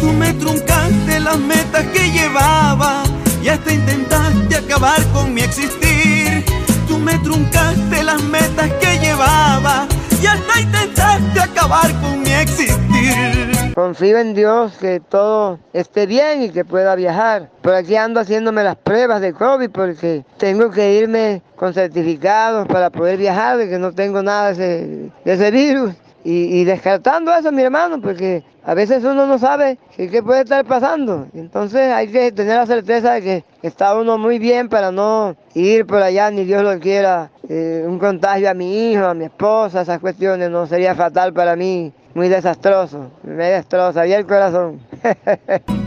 tú 0.00 0.10
me 0.14 0.32
truncaste 0.32 1.20
las 1.20 1.38
metas 1.38 1.84
que 1.88 2.10
llevaba 2.12 3.02
y 3.42 3.48
hasta 3.48 3.74
intentaste 3.74 4.56
acabar 4.56 5.04
con 5.12 5.34
mi 5.34 5.42
existir. 5.42 6.46
Tú 6.88 6.98
me 6.98 7.18
truncaste 7.18 8.02
las 8.02 8.22
metas 8.22 8.70
que 8.80 8.98
llevaba 9.00 9.86
hasta 10.26 10.60
intentaste 10.60 11.40
acabar 11.40 11.90
con 12.00 12.22
mi 12.22 12.30
existir. 12.30 13.72
Confío 13.74 14.18
en 14.18 14.34
Dios 14.34 14.72
que 14.78 15.00
todo 15.00 15.58
esté 15.72 16.06
bien 16.06 16.42
y 16.42 16.50
que 16.50 16.64
pueda 16.64 16.94
viajar. 16.94 17.48
Por 17.62 17.74
aquí 17.74 17.96
ando 17.96 18.20
haciéndome 18.20 18.62
las 18.62 18.76
pruebas 18.76 19.20
de 19.20 19.32
COVID 19.32 19.70
porque 19.70 20.24
tengo 20.36 20.70
que 20.70 20.94
irme 20.94 21.42
con 21.56 21.72
certificados 21.72 22.66
para 22.66 22.90
poder 22.90 23.16
viajar, 23.16 23.58
que 23.58 23.78
no 23.78 23.92
tengo 23.92 24.22
nada 24.22 24.52
de 24.52 25.10
ese, 25.24 25.50
virus. 25.50 25.94
Y, 26.24 26.64
descartando 26.64 27.34
eso, 27.34 27.50
mi 27.50 27.62
hermano, 27.62 28.00
porque 28.00 28.44
a 28.64 28.74
veces 28.74 29.02
uno 29.02 29.26
no 29.26 29.38
sabe 29.38 29.78
qué 29.96 30.22
puede 30.22 30.42
estar 30.42 30.64
pasando. 30.64 31.26
Entonces 31.34 31.92
hay 31.92 32.08
que 32.08 32.30
tener 32.30 32.56
la 32.56 32.66
certeza 32.66 33.14
de 33.14 33.22
que 33.22 33.44
está 33.62 33.96
uno 33.96 34.18
muy 34.18 34.38
bien 34.38 34.68
para 34.68 34.92
no 34.92 35.34
ir 35.54 35.84
por 35.84 36.00
allá, 36.00 36.30
ni 36.30 36.44
Dios 36.44 36.62
lo 36.62 36.78
quiera, 36.78 37.30
eh, 37.48 37.84
un 37.86 37.98
contagio 37.98 38.48
a 38.50 38.54
mi 38.54 38.92
hijo, 38.92 39.04
a 39.04 39.14
mi 39.14 39.24
esposa, 39.24 39.82
esas 39.82 39.98
cuestiones 39.98 40.48
no 40.48 40.66
sería 40.66 40.94
fatal 40.94 41.32
para 41.32 41.56
mí, 41.56 41.92
muy 42.14 42.28
desastroso, 42.28 43.10
me 43.24 43.50
destrozaría 43.50 44.18
el 44.18 44.26
corazón. 44.26 44.80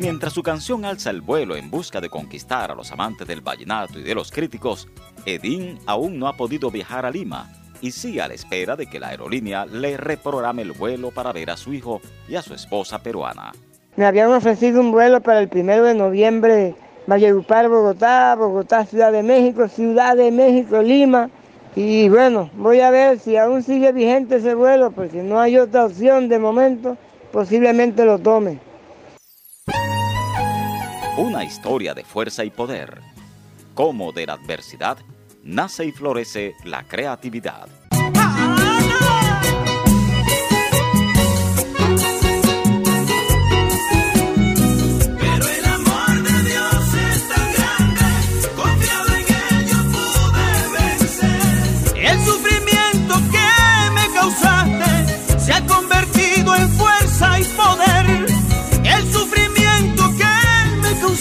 Mientras 0.00 0.32
su 0.32 0.42
canción 0.42 0.86
alza 0.86 1.10
el 1.10 1.20
vuelo 1.20 1.56
en 1.56 1.70
busca 1.70 2.00
de 2.00 2.08
conquistar 2.08 2.70
a 2.70 2.74
los 2.74 2.90
amantes 2.90 3.28
del 3.28 3.42
vallenato 3.42 3.98
y 3.98 4.02
de 4.02 4.14
los 4.14 4.30
críticos, 4.30 4.88
Edín 5.26 5.78
aún 5.84 6.18
no 6.18 6.26
ha 6.26 6.38
podido 6.38 6.70
viajar 6.70 7.04
a 7.04 7.10
Lima 7.10 7.52
y 7.82 7.90
sigue 7.90 8.22
a 8.22 8.28
la 8.28 8.32
espera 8.32 8.76
de 8.76 8.86
que 8.86 8.98
la 8.98 9.08
aerolínea 9.08 9.66
le 9.66 9.98
reprograme 9.98 10.62
el 10.62 10.72
vuelo 10.72 11.10
para 11.10 11.32
ver 11.32 11.50
a 11.50 11.58
su 11.58 11.74
hijo 11.74 12.00
y 12.26 12.36
a 12.36 12.42
su 12.42 12.54
esposa 12.54 13.02
peruana. 13.02 13.52
Me 13.96 14.06
habían 14.06 14.32
ofrecido 14.32 14.80
un 14.80 14.90
vuelo 14.90 15.20
para 15.20 15.38
el 15.38 15.50
primero 15.50 15.84
de 15.84 15.94
noviembre, 15.94 16.74
Valledupar, 17.06 17.68
Bogotá, 17.68 18.34
Bogotá, 18.36 18.86
Ciudad 18.86 19.12
de 19.12 19.22
México, 19.22 19.68
Ciudad 19.68 20.16
de 20.16 20.30
México, 20.30 20.80
Lima. 20.80 21.28
Y 21.76 22.08
bueno, 22.08 22.48
voy 22.54 22.80
a 22.80 22.90
ver 22.90 23.18
si 23.18 23.36
aún 23.36 23.62
sigue 23.62 23.92
vigente 23.92 24.36
ese 24.36 24.54
vuelo, 24.54 24.92
porque 24.92 25.22
no 25.22 25.38
hay 25.38 25.58
otra 25.58 25.84
opción 25.84 26.30
de 26.30 26.38
momento, 26.38 26.96
posiblemente 27.32 28.06
lo 28.06 28.18
tome. 28.18 28.69
Una 31.20 31.44
historia 31.44 31.92
de 31.92 32.02
fuerza 32.02 32.44
y 32.44 32.50
poder. 32.50 33.02
Cómo 33.74 34.10
de 34.10 34.24
la 34.24 34.32
adversidad 34.32 34.96
nace 35.42 35.84
y 35.84 35.92
florece 35.92 36.54
la 36.64 36.84
creatividad. 36.84 37.68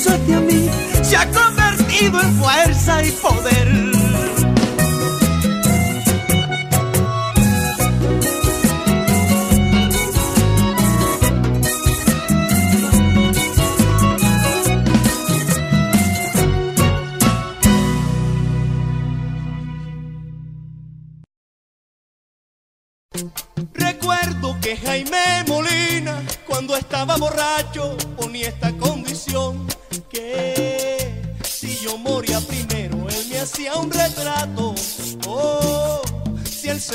Causaste 0.04 0.34
a 0.34 0.40
mí 0.40 0.70
se 1.04 1.18
ha 1.18 1.30
convertido 1.30 2.22
en 2.22 2.34
fuerza 2.36 3.04
y 3.04 3.12
poder. 3.12 3.90
Recuerdo 23.74 24.58
que 24.62 24.78
Jaime 24.78 25.44
Molina, 25.48 26.22
cuando 26.48 26.78
estaba 26.78 27.18
borracho, 27.18 27.98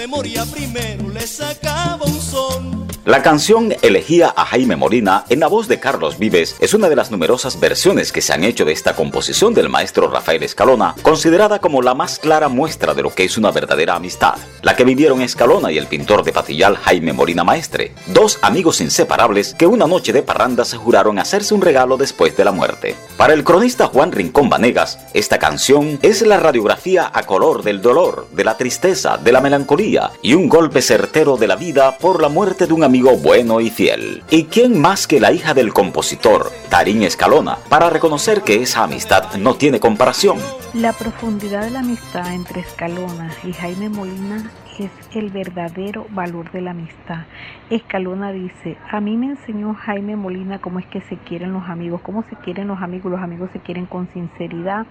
moría 0.06 0.44
primero, 0.46 1.08
le 1.08 1.26
sacaba 1.26 2.04
un 2.06 2.20
son. 2.20 2.83
La 3.04 3.20
canción 3.20 3.74
elegía 3.82 4.32
a 4.34 4.46
Jaime 4.46 4.76
Molina 4.76 5.26
en 5.28 5.40
la 5.40 5.46
voz 5.46 5.68
de 5.68 5.78
Carlos 5.78 6.18
Vives 6.18 6.56
es 6.58 6.72
una 6.72 6.88
de 6.88 6.96
las 6.96 7.10
numerosas 7.10 7.60
versiones 7.60 8.12
que 8.12 8.22
se 8.22 8.32
han 8.32 8.44
hecho 8.44 8.64
de 8.64 8.72
esta 8.72 8.96
composición 8.96 9.52
del 9.52 9.68
maestro 9.68 10.08
Rafael 10.08 10.42
Escalona, 10.42 10.94
considerada 11.02 11.58
como 11.58 11.82
la 11.82 11.92
más 11.92 12.18
clara 12.18 12.48
muestra 12.48 12.94
de 12.94 13.02
lo 13.02 13.14
que 13.14 13.24
es 13.24 13.36
una 13.36 13.50
verdadera 13.50 13.96
amistad, 13.96 14.36
la 14.62 14.74
que 14.74 14.84
vivieron 14.84 15.20
Escalona 15.20 15.70
y 15.70 15.76
el 15.76 15.86
pintor 15.86 16.24
de 16.24 16.32
Patillal 16.32 16.78
Jaime 16.78 17.12
Molina 17.12 17.44
Maestre, 17.44 17.92
dos 18.06 18.38
amigos 18.40 18.80
inseparables 18.80 19.52
que 19.52 19.66
una 19.66 19.86
noche 19.86 20.14
de 20.14 20.22
parranda 20.22 20.64
se 20.64 20.78
juraron 20.78 21.18
hacerse 21.18 21.52
un 21.52 21.60
regalo 21.60 21.98
después 21.98 22.34
de 22.38 22.44
la 22.46 22.52
muerte. 22.52 22.96
Para 23.18 23.34
el 23.34 23.44
cronista 23.44 23.88
Juan 23.88 24.12
Rincón 24.12 24.48
Vanegas, 24.48 24.98
esta 25.12 25.38
canción 25.38 25.98
es 26.00 26.22
la 26.22 26.38
radiografía 26.38 27.10
a 27.12 27.24
color 27.24 27.64
del 27.64 27.82
dolor, 27.82 28.28
de 28.32 28.44
la 28.44 28.56
tristeza, 28.56 29.18
de 29.18 29.30
la 29.30 29.42
melancolía 29.42 30.10
y 30.22 30.32
un 30.32 30.48
golpe 30.48 30.80
certero 30.80 31.36
de 31.36 31.48
la 31.48 31.56
vida 31.56 31.98
por 31.98 32.22
la 32.22 32.30
muerte 32.30 32.66
de 32.66 32.72
un 32.72 32.82
amigo 32.82 32.93
amigo 32.94 33.16
bueno 33.16 33.60
y 33.60 33.70
fiel. 33.70 34.22
¿Y 34.30 34.44
quién 34.44 34.80
más 34.80 35.08
que 35.08 35.18
la 35.18 35.32
hija 35.32 35.52
del 35.52 35.72
compositor, 35.72 36.52
Tarín 36.68 37.02
Escalona, 37.02 37.58
para 37.68 37.90
reconocer 37.90 38.42
que 38.42 38.62
esa 38.62 38.84
amistad 38.84 39.34
no 39.34 39.56
tiene 39.56 39.80
comparación? 39.80 40.38
La 40.74 40.92
profundidad 40.92 41.62
de 41.62 41.70
la 41.70 41.80
amistad 41.80 42.32
entre 42.32 42.60
Escalona 42.60 43.34
y 43.42 43.52
Jaime 43.52 43.88
Molina 43.88 44.48
es 44.80 44.90
el 45.14 45.30
verdadero 45.30 46.06
valor 46.10 46.50
de 46.50 46.60
la 46.60 46.72
amistad. 46.72 47.24
Escalona 47.70 48.32
dice, 48.32 48.76
a 48.90 49.00
mí 49.00 49.16
me 49.16 49.26
enseñó 49.26 49.74
Jaime 49.74 50.16
Molina 50.16 50.58
cómo 50.58 50.80
es 50.80 50.86
que 50.86 51.00
se 51.02 51.16
quieren 51.16 51.52
los 51.52 51.68
amigos, 51.68 52.00
cómo 52.02 52.24
se 52.24 52.36
quieren 52.36 52.68
los 52.68 52.82
amigos, 52.82 53.12
los 53.12 53.20
amigos 53.20 53.50
se 53.52 53.60
quieren 53.60 53.86
con 53.86 54.08
sinceridad, 54.08 54.86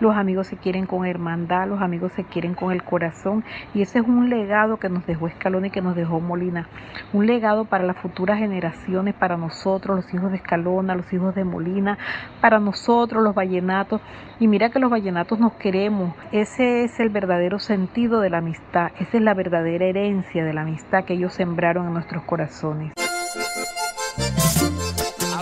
los 0.00 0.16
amigos 0.16 0.48
se 0.48 0.56
quieren 0.56 0.86
con 0.86 1.06
hermandad, 1.06 1.68
los 1.68 1.80
amigos 1.80 2.12
se 2.16 2.24
quieren 2.24 2.54
con 2.54 2.72
el 2.72 2.82
corazón 2.82 3.44
y 3.72 3.82
ese 3.82 4.00
es 4.00 4.06
un 4.06 4.28
legado 4.28 4.78
que 4.78 4.88
nos 4.88 5.06
dejó 5.06 5.28
Escalona 5.28 5.68
y 5.68 5.70
que 5.70 5.80
nos 5.80 5.94
dejó 5.94 6.20
Molina, 6.20 6.66
un 7.12 7.26
legado 7.26 7.66
para 7.66 7.84
las 7.84 7.96
futuras 7.98 8.38
generaciones, 8.38 9.14
para 9.14 9.36
nosotros, 9.36 9.96
los 9.96 10.14
hijos 10.14 10.30
de 10.30 10.38
Escalona, 10.38 10.94
los 10.94 11.12
hijos 11.12 11.34
de 11.34 11.44
Molina, 11.44 11.98
para 12.40 12.58
nosotros, 12.58 13.22
los 13.22 13.34
vallenatos. 13.34 14.00
Y 14.38 14.48
mira 14.48 14.70
que 14.70 14.78
los 14.78 14.90
vallenatos 14.90 15.38
nos 15.38 15.52
queremos, 15.52 16.14
ese 16.32 16.84
es 16.84 16.98
el 16.98 17.10
verdadero 17.10 17.58
sentido 17.58 18.20
de 18.20 18.30
la 18.30 18.38
amistad, 18.38 18.90
esa 18.98 19.19
es 19.20 19.24
la 19.24 19.34
verdadera 19.34 19.84
herencia 19.84 20.42
de 20.44 20.54
la 20.54 20.62
amistad 20.62 21.04
que 21.04 21.12
ellos 21.14 21.34
sembraron 21.34 21.86
en 21.86 21.92
nuestros 21.92 22.24
corazones. 22.24 22.92
A 22.96 23.00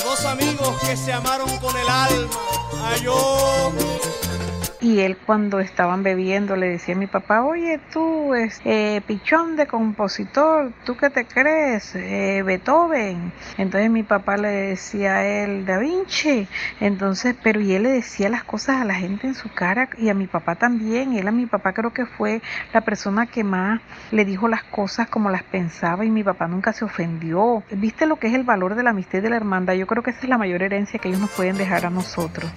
dos 0.03 0.27
amigos 0.27 0.79
que 0.81 0.95
se 0.97 1.13
amaron 1.13 1.49
con 1.59 1.77
el 1.77 1.89
alma, 1.89 2.35
a 2.85 2.97
yo 2.97 3.73
Y 4.81 5.01
él 5.01 5.17
cuando 5.17 5.59
estaban 5.59 6.05
bebiendo 6.05 6.55
le 6.55 6.69
decía 6.69 6.95
a 6.95 6.99
mi 6.99 7.09
papá, 7.09 7.43
oye 7.43 7.81
tú, 7.93 8.33
es, 8.35 8.61
eh, 8.65 9.01
pichón 9.05 9.57
de 9.57 9.67
compositor, 9.67 10.73
¿tú 10.85 10.97
qué 10.97 11.11
te 11.11 11.27
crees? 11.27 11.97
Eh, 11.97 12.45
Beethoven. 12.47 13.33
Entonces 13.57 13.91
mi 13.91 14.05
papá 14.05 14.37
le 14.37 14.49
decía 14.49 15.17
a 15.17 15.27
él, 15.27 15.67
Da 15.67 15.79
Vinci. 15.79 16.47
Entonces, 16.79 17.35
pero 17.43 17.61
y 17.61 17.73
él 17.75 17.83
le 17.83 17.91
decía 17.91 18.29
las 18.29 18.45
cosas 18.45 18.81
a 18.81 18.85
la 18.85 18.95
gente 18.95 19.27
en 19.27 19.35
su 19.35 19.53
cara 19.53 19.89
y 19.99 20.11
a 20.11 20.15
mi 20.15 20.29
papá 20.29 20.55
también. 20.55 21.13
Él 21.15 21.27
a 21.27 21.33
mi 21.33 21.47
papá 21.47 21.73
creo 21.73 21.93
que 21.93 22.07
fue 22.07 22.41
la 22.73 22.83
persona 22.83 23.27
que 23.27 23.43
más 23.43 23.81
le 24.13 24.25
dijo 24.25 24.47
las 24.47 24.63
cosas 24.63 25.09
como 25.09 25.29
las 25.29 25.43
pensaba 25.43 26.05
y 26.05 26.11
mi 26.11 26.23
papá 26.23 26.47
nunca 26.47 26.73
se 26.73 26.85
ofendió. 26.85 27.65
¿Viste 27.73 28.07
lo 28.07 28.17
que 28.17 28.29
es 28.29 28.35
el 28.35 28.45
valor 28.45 28.77
de 28.77 28.85
la 28.85 28.91
amistad 28.91 29.19
y 29.19 29.23
de 29.23 29.31
la 29.31 29.37
hermandad? 29.37 29.75
Yo 29.75 29.89
creo 29.89 30.05
que 30.05 30.11
esa 30.11 30.21
es 30.21 30.29
la 30.29 30.39
mayor 30.39 30.63
herencia 30.63 31.01
que 31.01 31.09
ellos 31.09 31.21
nos 31.21 31.31
pueden 31.31 31.57
dejar 31.57 31.85
a 31.85 31.91
nosotros. 31.91 32.49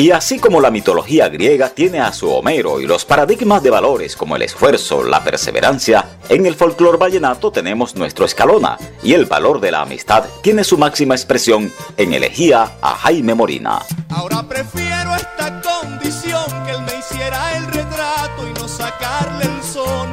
Y 0.00 0.12
así 0.12 0.38
como 0.38 0.62
la 0.62 0.70
mitología 0.70 1.28
griega 1.28 1.68
tiene 1.68 2.00
a 2.00 2.10
su 2.14 2.30
Homero 2.30 2.80
y 2.80 2.86
los 2.86 3.04
paradigmas 3.04 3.62
de 3.62 3.68
valores 3.68 4.16
como 4.16 4.34
el 4.34 4.40
esfuerzo, 4.40 5.02
la 5.02 5.22
perseverancia, 5.22 6.06
en 6.30 6.46
el 6.46 6.54
folclore 6.54 6.96
vallenato 6.96 7.52
tenemos 7.52 7.94
nuestro 7.96 8.24
escalona 8.24 8.78
y 9.02 9.12
el 9.12 9.26
valor 9.26 9.60
de 9.60 9.72
la 9.72 9.82
amistad 9.82 10.24
tiene 10.42 10.64
su 10.64 10.78
máxima 10.78 11.14
expresión 11.14 11.70
en 11.98 12.14
elegía 12.14 12.78
a 12.80 12.94
Jaime 12.94 13.34
Morina. 13.34 13.80
Ahora 14.08 14.42
prefiero 14.48 15.14
esta 15.16 15.60
condición 15.60 16.46
que 16.64 16.70
él 16.72 16.80
me 16.80 16.98
hiciera 16.98 17.58
el 17.58 17.66
retrato 17.66 18.48
y 18.48 18.58
no 18.58 18.68
sacarle 18.68 19.44
el 19.44 19.62
son. 19.62 20.08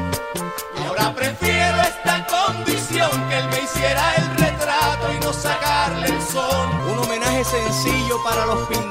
Ahora 0.85 1.15
prefiero 1.15 1.77
esta 1.79 2.27
condición 2.27 3.09
que 3.29 3.37
él 3.37 3.47
me 3.47 3.63
hiciera 3.63 4.15
el 4.15 4.37
retrato 4.37 5.13
y 5.17 5.23
no 5.23 5.31
sacarle 5.31 6.07
el 6.07 6.21
son. 6.23 6.91
Un 6.91 7.05
homenaje 7.05 7.45
sencillo 7.45 8.21
para 8.21 8.45
los 8.47 8.67
pintores 8.67 8.86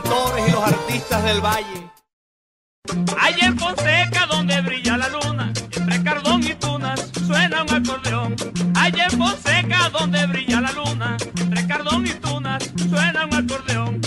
artistas 1.07 1.25
del 1.25 1.41
valle. 1.41 1.91
Allá 3.21 3.47
en 3.47 3.59
Fonseca 3.59 4.27
donde 4.27 4.61
brilla 4.63 4.97
la 4.97 5.09
luna, 5.09 5.53
entre 5.73 6.03
Cardón 6.03 6.43
y 6.43 6.55
Tunas 6.55 7.11
suena 7.27 7.63
un 7.63 7.71
acordeón. 7.71 8.37
Allá 8.75 9.07
en 9.07 9.19
Fonseca 9.19 9.91
donde 9.91 10.27
brilla 10.27 10.61
la 10.61 10.73
luna, 10.73 11.17
entre 11.39 11.67
Cardón 11.67 12.07
y 12.07 12.15
Tunas 12.15 12.63
suena 12.89 13.27
un 13.27 13.35
acordeón. 13.35 14.01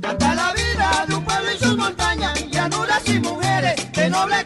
Canta 0.00 0.34
la 0.34 0.52
vida 0.52 1.04
de 1.06 1.14
un 1.14 1.24
pueblo 1.24 1.52
y 1.52 1.58
sus 1.58 1.76
montañas, 1.76 2.50
llanuras 2.50 3.08
y 3.08 3.20
mujeres 3.20 3.92
de 3.92 4.10
noble 4.10 4.44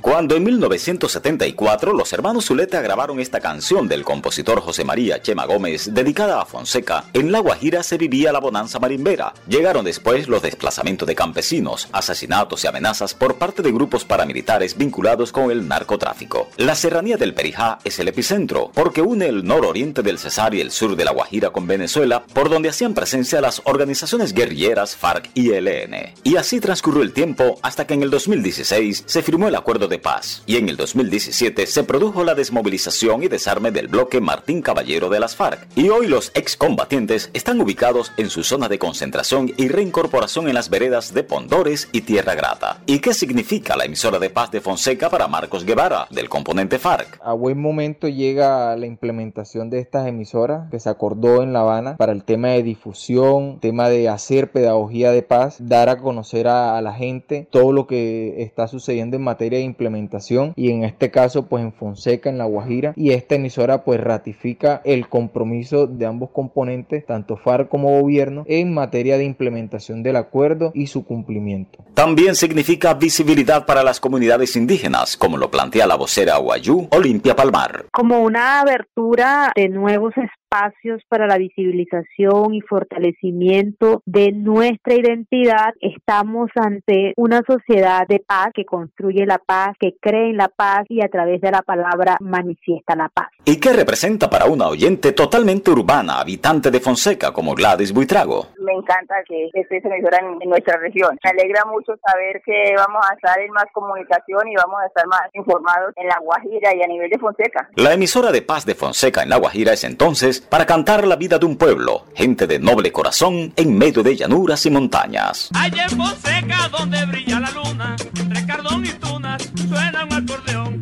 Cuando 0.00 0.36
en 0.36 0.44
1974 0.44 1.92
los 1.92 2.12
hermanos 2.12 2.46
Zuleta 2.46 2.80
grabaron 2.80 3.20
esta 3.20 3.40
canción 3.40 3.88
del 3.88 4.04
compositor 4.04 4.60
José 4.60 4.84
María 4.84 5.22
Chema 5.22 5.46
Gómez 5.46 5.94
dedicada 5.94 6.40
a 6.40 6.44
Fonseca, 6.44 7.04
en 7.12 7.32
La 7.32 7.38
Guajira 7.38 7.82
se 7.82 7.98
vivía 7.98 8.32
la 8.32 8.40
bonanza 8.40 8.78
marimbera. 8.78 9.32
Llegaron 9.48 9.84
después 9.84 10.28
los 10.28 10.42
desplazamientos 10.42 11.06
de 11.06 11.14
campesinos, 11.14 11.88
asesinatos 11.92 12.64
y 12.64 12.66
amenazas 12.66 13.14
por 13.14 13.36
parte 13.36 13.62
de 13.62 13.72
grupos 13.72 14.04
paramilitares 14.04 14.76
vinculados 14.76 15.32
con 15.32 15.50
el 15.50 15.66
narcotráfico. 15.66 16.48
La 16.56 16.74
serranía 16.74 17.16
del 17.16 17.34
Perijá 17.34 17.78
es 17.84 17.98
el 17.98 18.08
epicentro 18.08 18.70
porque 18.74 19.02
une 19.02 19.26
el 19.26 19.44
nororiente 19.44 20.02
del 20.02 20.18
Cesar 20.18 20.54
y 20.54 20.60
el 20.60 20.72
sur 20.72 20.96
de 20.96 21.04
La 21.04 21.12
Guajira 21.12 21.50
con 21.50 21.66
Venezuela, 21.66 22.24
por 22.34 22.50
donde 22.50 22.68
hacían 22.68 22.94
presencia 22.94 23.40
las 23.40 23.62
organizaciones 23.64 24.34
guerrilleras 24.34 24.96
FARC 24.96 25.30
y 25.34 25.52
ELN. 25.52 26.12
Y 26.24 26.36
así 26.36 26.60
transcurrió 26.60 27.02
el 27.02 27.12
tiempo 27.12 27.58
hasta 27.62 27.86
que 27.86 27.94
en 27.94 28.02
el 28.02 28.10
2016 28.10 29.04
se 29.06 29.22
firmó 29.32 29.48
el 29.48 29.54
acuerdo 29.54 29.88
de 29.88 29.98
paz 29.98 30.42
y 30.44 30.56
en 30.56 30.68
el 30.68 30.76
2017 30.76 31.66
se 31.66 31.84
produjo 31.84 32.22
la 32.22 32.34
desmovilización 32.34 33.22
y 33.22 33.28
desarme 33.28 33.70
del 33.70 33.88
bloque 33.88 34.20
Martín 34.20 34.60
Caballero 34.60 35.08
de 35.08 35.20
las 35.20 35.36
FARC. 35.36 35.66
Y 35.74 35.88
hoy 35.88 36.06
los 36.06 36.32
excombatientes 36.34 37.30
están 37.32 37.58
ubicados 37.58 38.12
en 38.18 38.28
su 38.28 38.44
zona 38.44 38.68
de 38.68 38.78
concentración 38.78 39.50
y 39.56 39.68
reincorporación 39.68 40.48
en 40.48 40.54
las 40.54 40.68
veredas 40.68 41.14
de 41.14 41.24
Pondores 41.24 41.88
y 41.92 42.02
Tierra 42.02 42.34
Grata. 42.34 42.82
¿Y 42.84 42.98
qué 42.98 43.14
significa 43.14 43.74
la 43.74 43.86
emisora 43.86 44.18
de 44.18 44.28
paz 44.28 44.50
de 44.50 44.60
Fonseca 44.60 45.08
para 45.08 45.28
Marcos 45.28 45.64
Guevara, 45.64 46.08
del 46.10 46.28
componente 46.28 46.78
FARC? 46.78 47.18
A 47.24 47.32
buen 47.32 47.58
momento 47.58 48.08
llega 48.08 48.76
la 48.76 48.84
implementación 48.84 49.70
de 49.70 49.78
estas 49.78 50.06
emisoras 50.06 50.70
que 50.70 50.78
se 50.78 50.90
acordó 50.90 51.42
en 51.42 51.54
La 51.54 51.60
Habana 51.60 51.96
para 51.96 52.12
el 52.12 52.22
tema 52.22 52.48
de 52.48 52.62
difusión, 52.62 53.60
tema 53.60 53.88
de 53.88 54.10
hacer 54.10 54.52
pedagogía 54.52 55.10
de 55.10 55.22
paz, 55.22 55.56
dar 55.58 55.88
a 55.88 55.96
conocer 55.96 56.48
a, 56.48 56.76
a 56.76 56.82
la 56.82 56.92
gente 56.92 57.48
todo 57.50 57.72
lo 57.72 57.86
que 57.86 58.42
está 58.42 58.68
sucediendo 58.68 59.16
en 59.16 59.21
materia 59.22 59.58
de 59.58 59.64
implementación 59.64 60.52
y 60.56 60.70
en 60.70 60.84
este 60.84 61.10
caso 61.10 61.46
pues 61.46 61.62
en 61.62 61.72
Fonseca, 61.72 62.30
en 62.30 62.38
La 62.38 62.44
Guajira 62.44 62.92
y 62.96 63.12
esta 63.12 63.36
emisora 63.36 63.84
pues 63.84 64.00
ratifica 64.00 64.82
el 64.84 65.08
compromiso 65.08 65.86
de 65.86 66.06
ambos 66.06 66.30
componentes, 66.30 67.06
tanto 67.06 67.36
FARC 67.36 67.68
como 67.68 68.00
gobierno, 68.00 68.44
en 68.46 68.74
materia 68.74 69.18
de 69.18 69.24
implementación 69.24 70.02
del 70.02 70.16
acuerdo 70.16 70.72
y 70.74 70.86
su 70.86 71.04
cumplimiento. 71.04 71.84
También 71.94 72.34
significa 72.34 72.94
visibilidad 72.94 73.66
para 73.66 73.82
las 73.82 74.00
comunidades 74.00 74.56
indígenas, 74.56 75.16
como 75.16 75.36
lo 75.36 75.50
plantea 75.50 75.86
la 75.86 75.96
vocera 75.96 76.36
Guayú 76.36 76.88
Olimpia 76.90 77.36
Palmar. 77.36 77.86
Como 77.92 78.20
una 78.20 78.60
abertura 78.60 79.52
de 79.54 79.68
nuevos 79.68 80.14
espacios 80.52 81.02
para 81.08 81.26
la 81.26 81.38
visibilización 81.38 82.54
y 82.54 82.60
fortalecimiento 82.60 84.02
de 84.04 84.32
nuestra 84.32 84.94
identidad, 84.94 85.72
estamos 85.80 86.50
ante 86.56 87.14
una 87.16 87.42
sociedad 87.46 88.06
de 88.06 88.20
paz 88.20 88.48
que 88.54 88.64
construye 88.64 89.24
la 89.24 89.38
paz, 89.38 89.76
que 89.80 89.94
cree 90.00 90.30
en 90.30 90.36
la 90.36 90.48
paz 90.48 90.84
y 90.88 91.02
a 91.02 91.08
través 91.08 91.40
de 91.40 91.50
la 91.50 91.62
palabra 91.62 92.16
manifiesta 92.20 92.94
la 92.96 93.08
paz. 93.08 93.28
¿Y 93.44 93.58
qué 93.58 93.72
representa 93.72 94.28
para 94.28 94.46
una 94.46 94.68
oyente 94.68 95.12
totalmente 95.12 95.70
urbana, 95.70 96.20
habitante 96.20 96.70
de 96.70 96.80
Fonseca 96.80 97.32
como 97.32 97.54
Gladys 97.54 97.92
Buitrago? 97.92 98.48
Me 98.60 98.72
encanta 98.72 99.14
que 99.26 99.48
esté 99.54 99.78
esa 99.78 99.88
emisora 99.88 100.18
en, 100.18 100.42
en 100.42 100.50
nuestra 100.50 100.78
región. 100.78 101.18
Me 101.24 101.30
alegra 101.30 101.64
mucho 101.64 101.94
saber 102.06 102.42
que 102.44 102.74
vamos 102.76 103.04
a 103.10 103.14
estar 103.14 103.40
en 103.40 103.52
más 103.52 103.66
comunicación 103.72 104.48
y 104.48 104.54
vamos 104.56 104.80
a 104.82 104.86
estar 104.86 105.06
más 105.06 105.22
informados 105.32 105.92
en 105.96 106.08
La 106.08 106.18
Guajira 106.22 106.74
y 106.74 106.82
a 106.82 106.86
nivel 106.86 107.10
de 107.10 107.18
Fonseca. 107.18 107.68
La 107.76 107.94
emisora 107.94 108.30
de 108.30 108.42
paz 108.42 108.66
de 108.66 108.74
Fonseca 108.74 109.22
en 109.22 109.30
La 109.30 109.38
Guajira 109.38 109.72
es 109.72 109.84
entonces 109.84 110.41
para 110.48 110.66
cantar 110.66 111.06
la 111.06 111.16
vida 111.16 111.38
de 111.38 111.46
un 111.46 111.56
pueblo, 111.56 112.06
gente 112.14 112.46
de 112.46 112.58
noble 112.58 112.92
corazón 112.92 113.52
en 113.56 113.76
medio 113.76 114.02
de 114.02 114.16
llanuras 114.16 114.64
y 114.66 114.70
montañas. 114.70 115.50
Allá 115.54 115.84
en 115.84 115.96
Fonseca 115.96 116.68
donde 116.68 117.04
brilla 117.06 117.40
la 117.40 117.50
luna, 117.50 117.96
entre 118.16 118.46
cardón 118.46 118.84
y 118.84 118.90
tunas 118.90 119.42
suena 119.68 120.04
un 120.04 120.12
acordeón. 120.12 120.80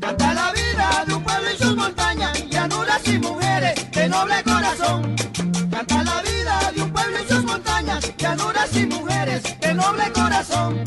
Canta 0.00 0.34
la 0.34 0.52
vida 0.52 1.04
de 1.06 1.14
un 1.14 1.24
pueblo 1.24 1.48
y 1.52 1.62
sus 1.62 1.76
montañas, 1.76 2.48
llanuras 2.48 3.08
y 3.08 3.18
mujeres 3.18 3.90
de 3.92 4.08
noble 4.08 4.42
corazón. 4.44 5.16
Canta 5.70 6.02
la 6.04 6.22
vida 6.22 6.72
de 6.74 6.82
un 6.82 6.92
pueblo 6.92 7.16
y 7.22 7.32
sus 7.32 7.44
montañas, 7.44 8.16
llanuras 8.16 8.76
y 8.76 8.86
mujeres 8.86 9.42
de 9.60 9.74
noble 9.74 10.12
corazón. 10.12 10.82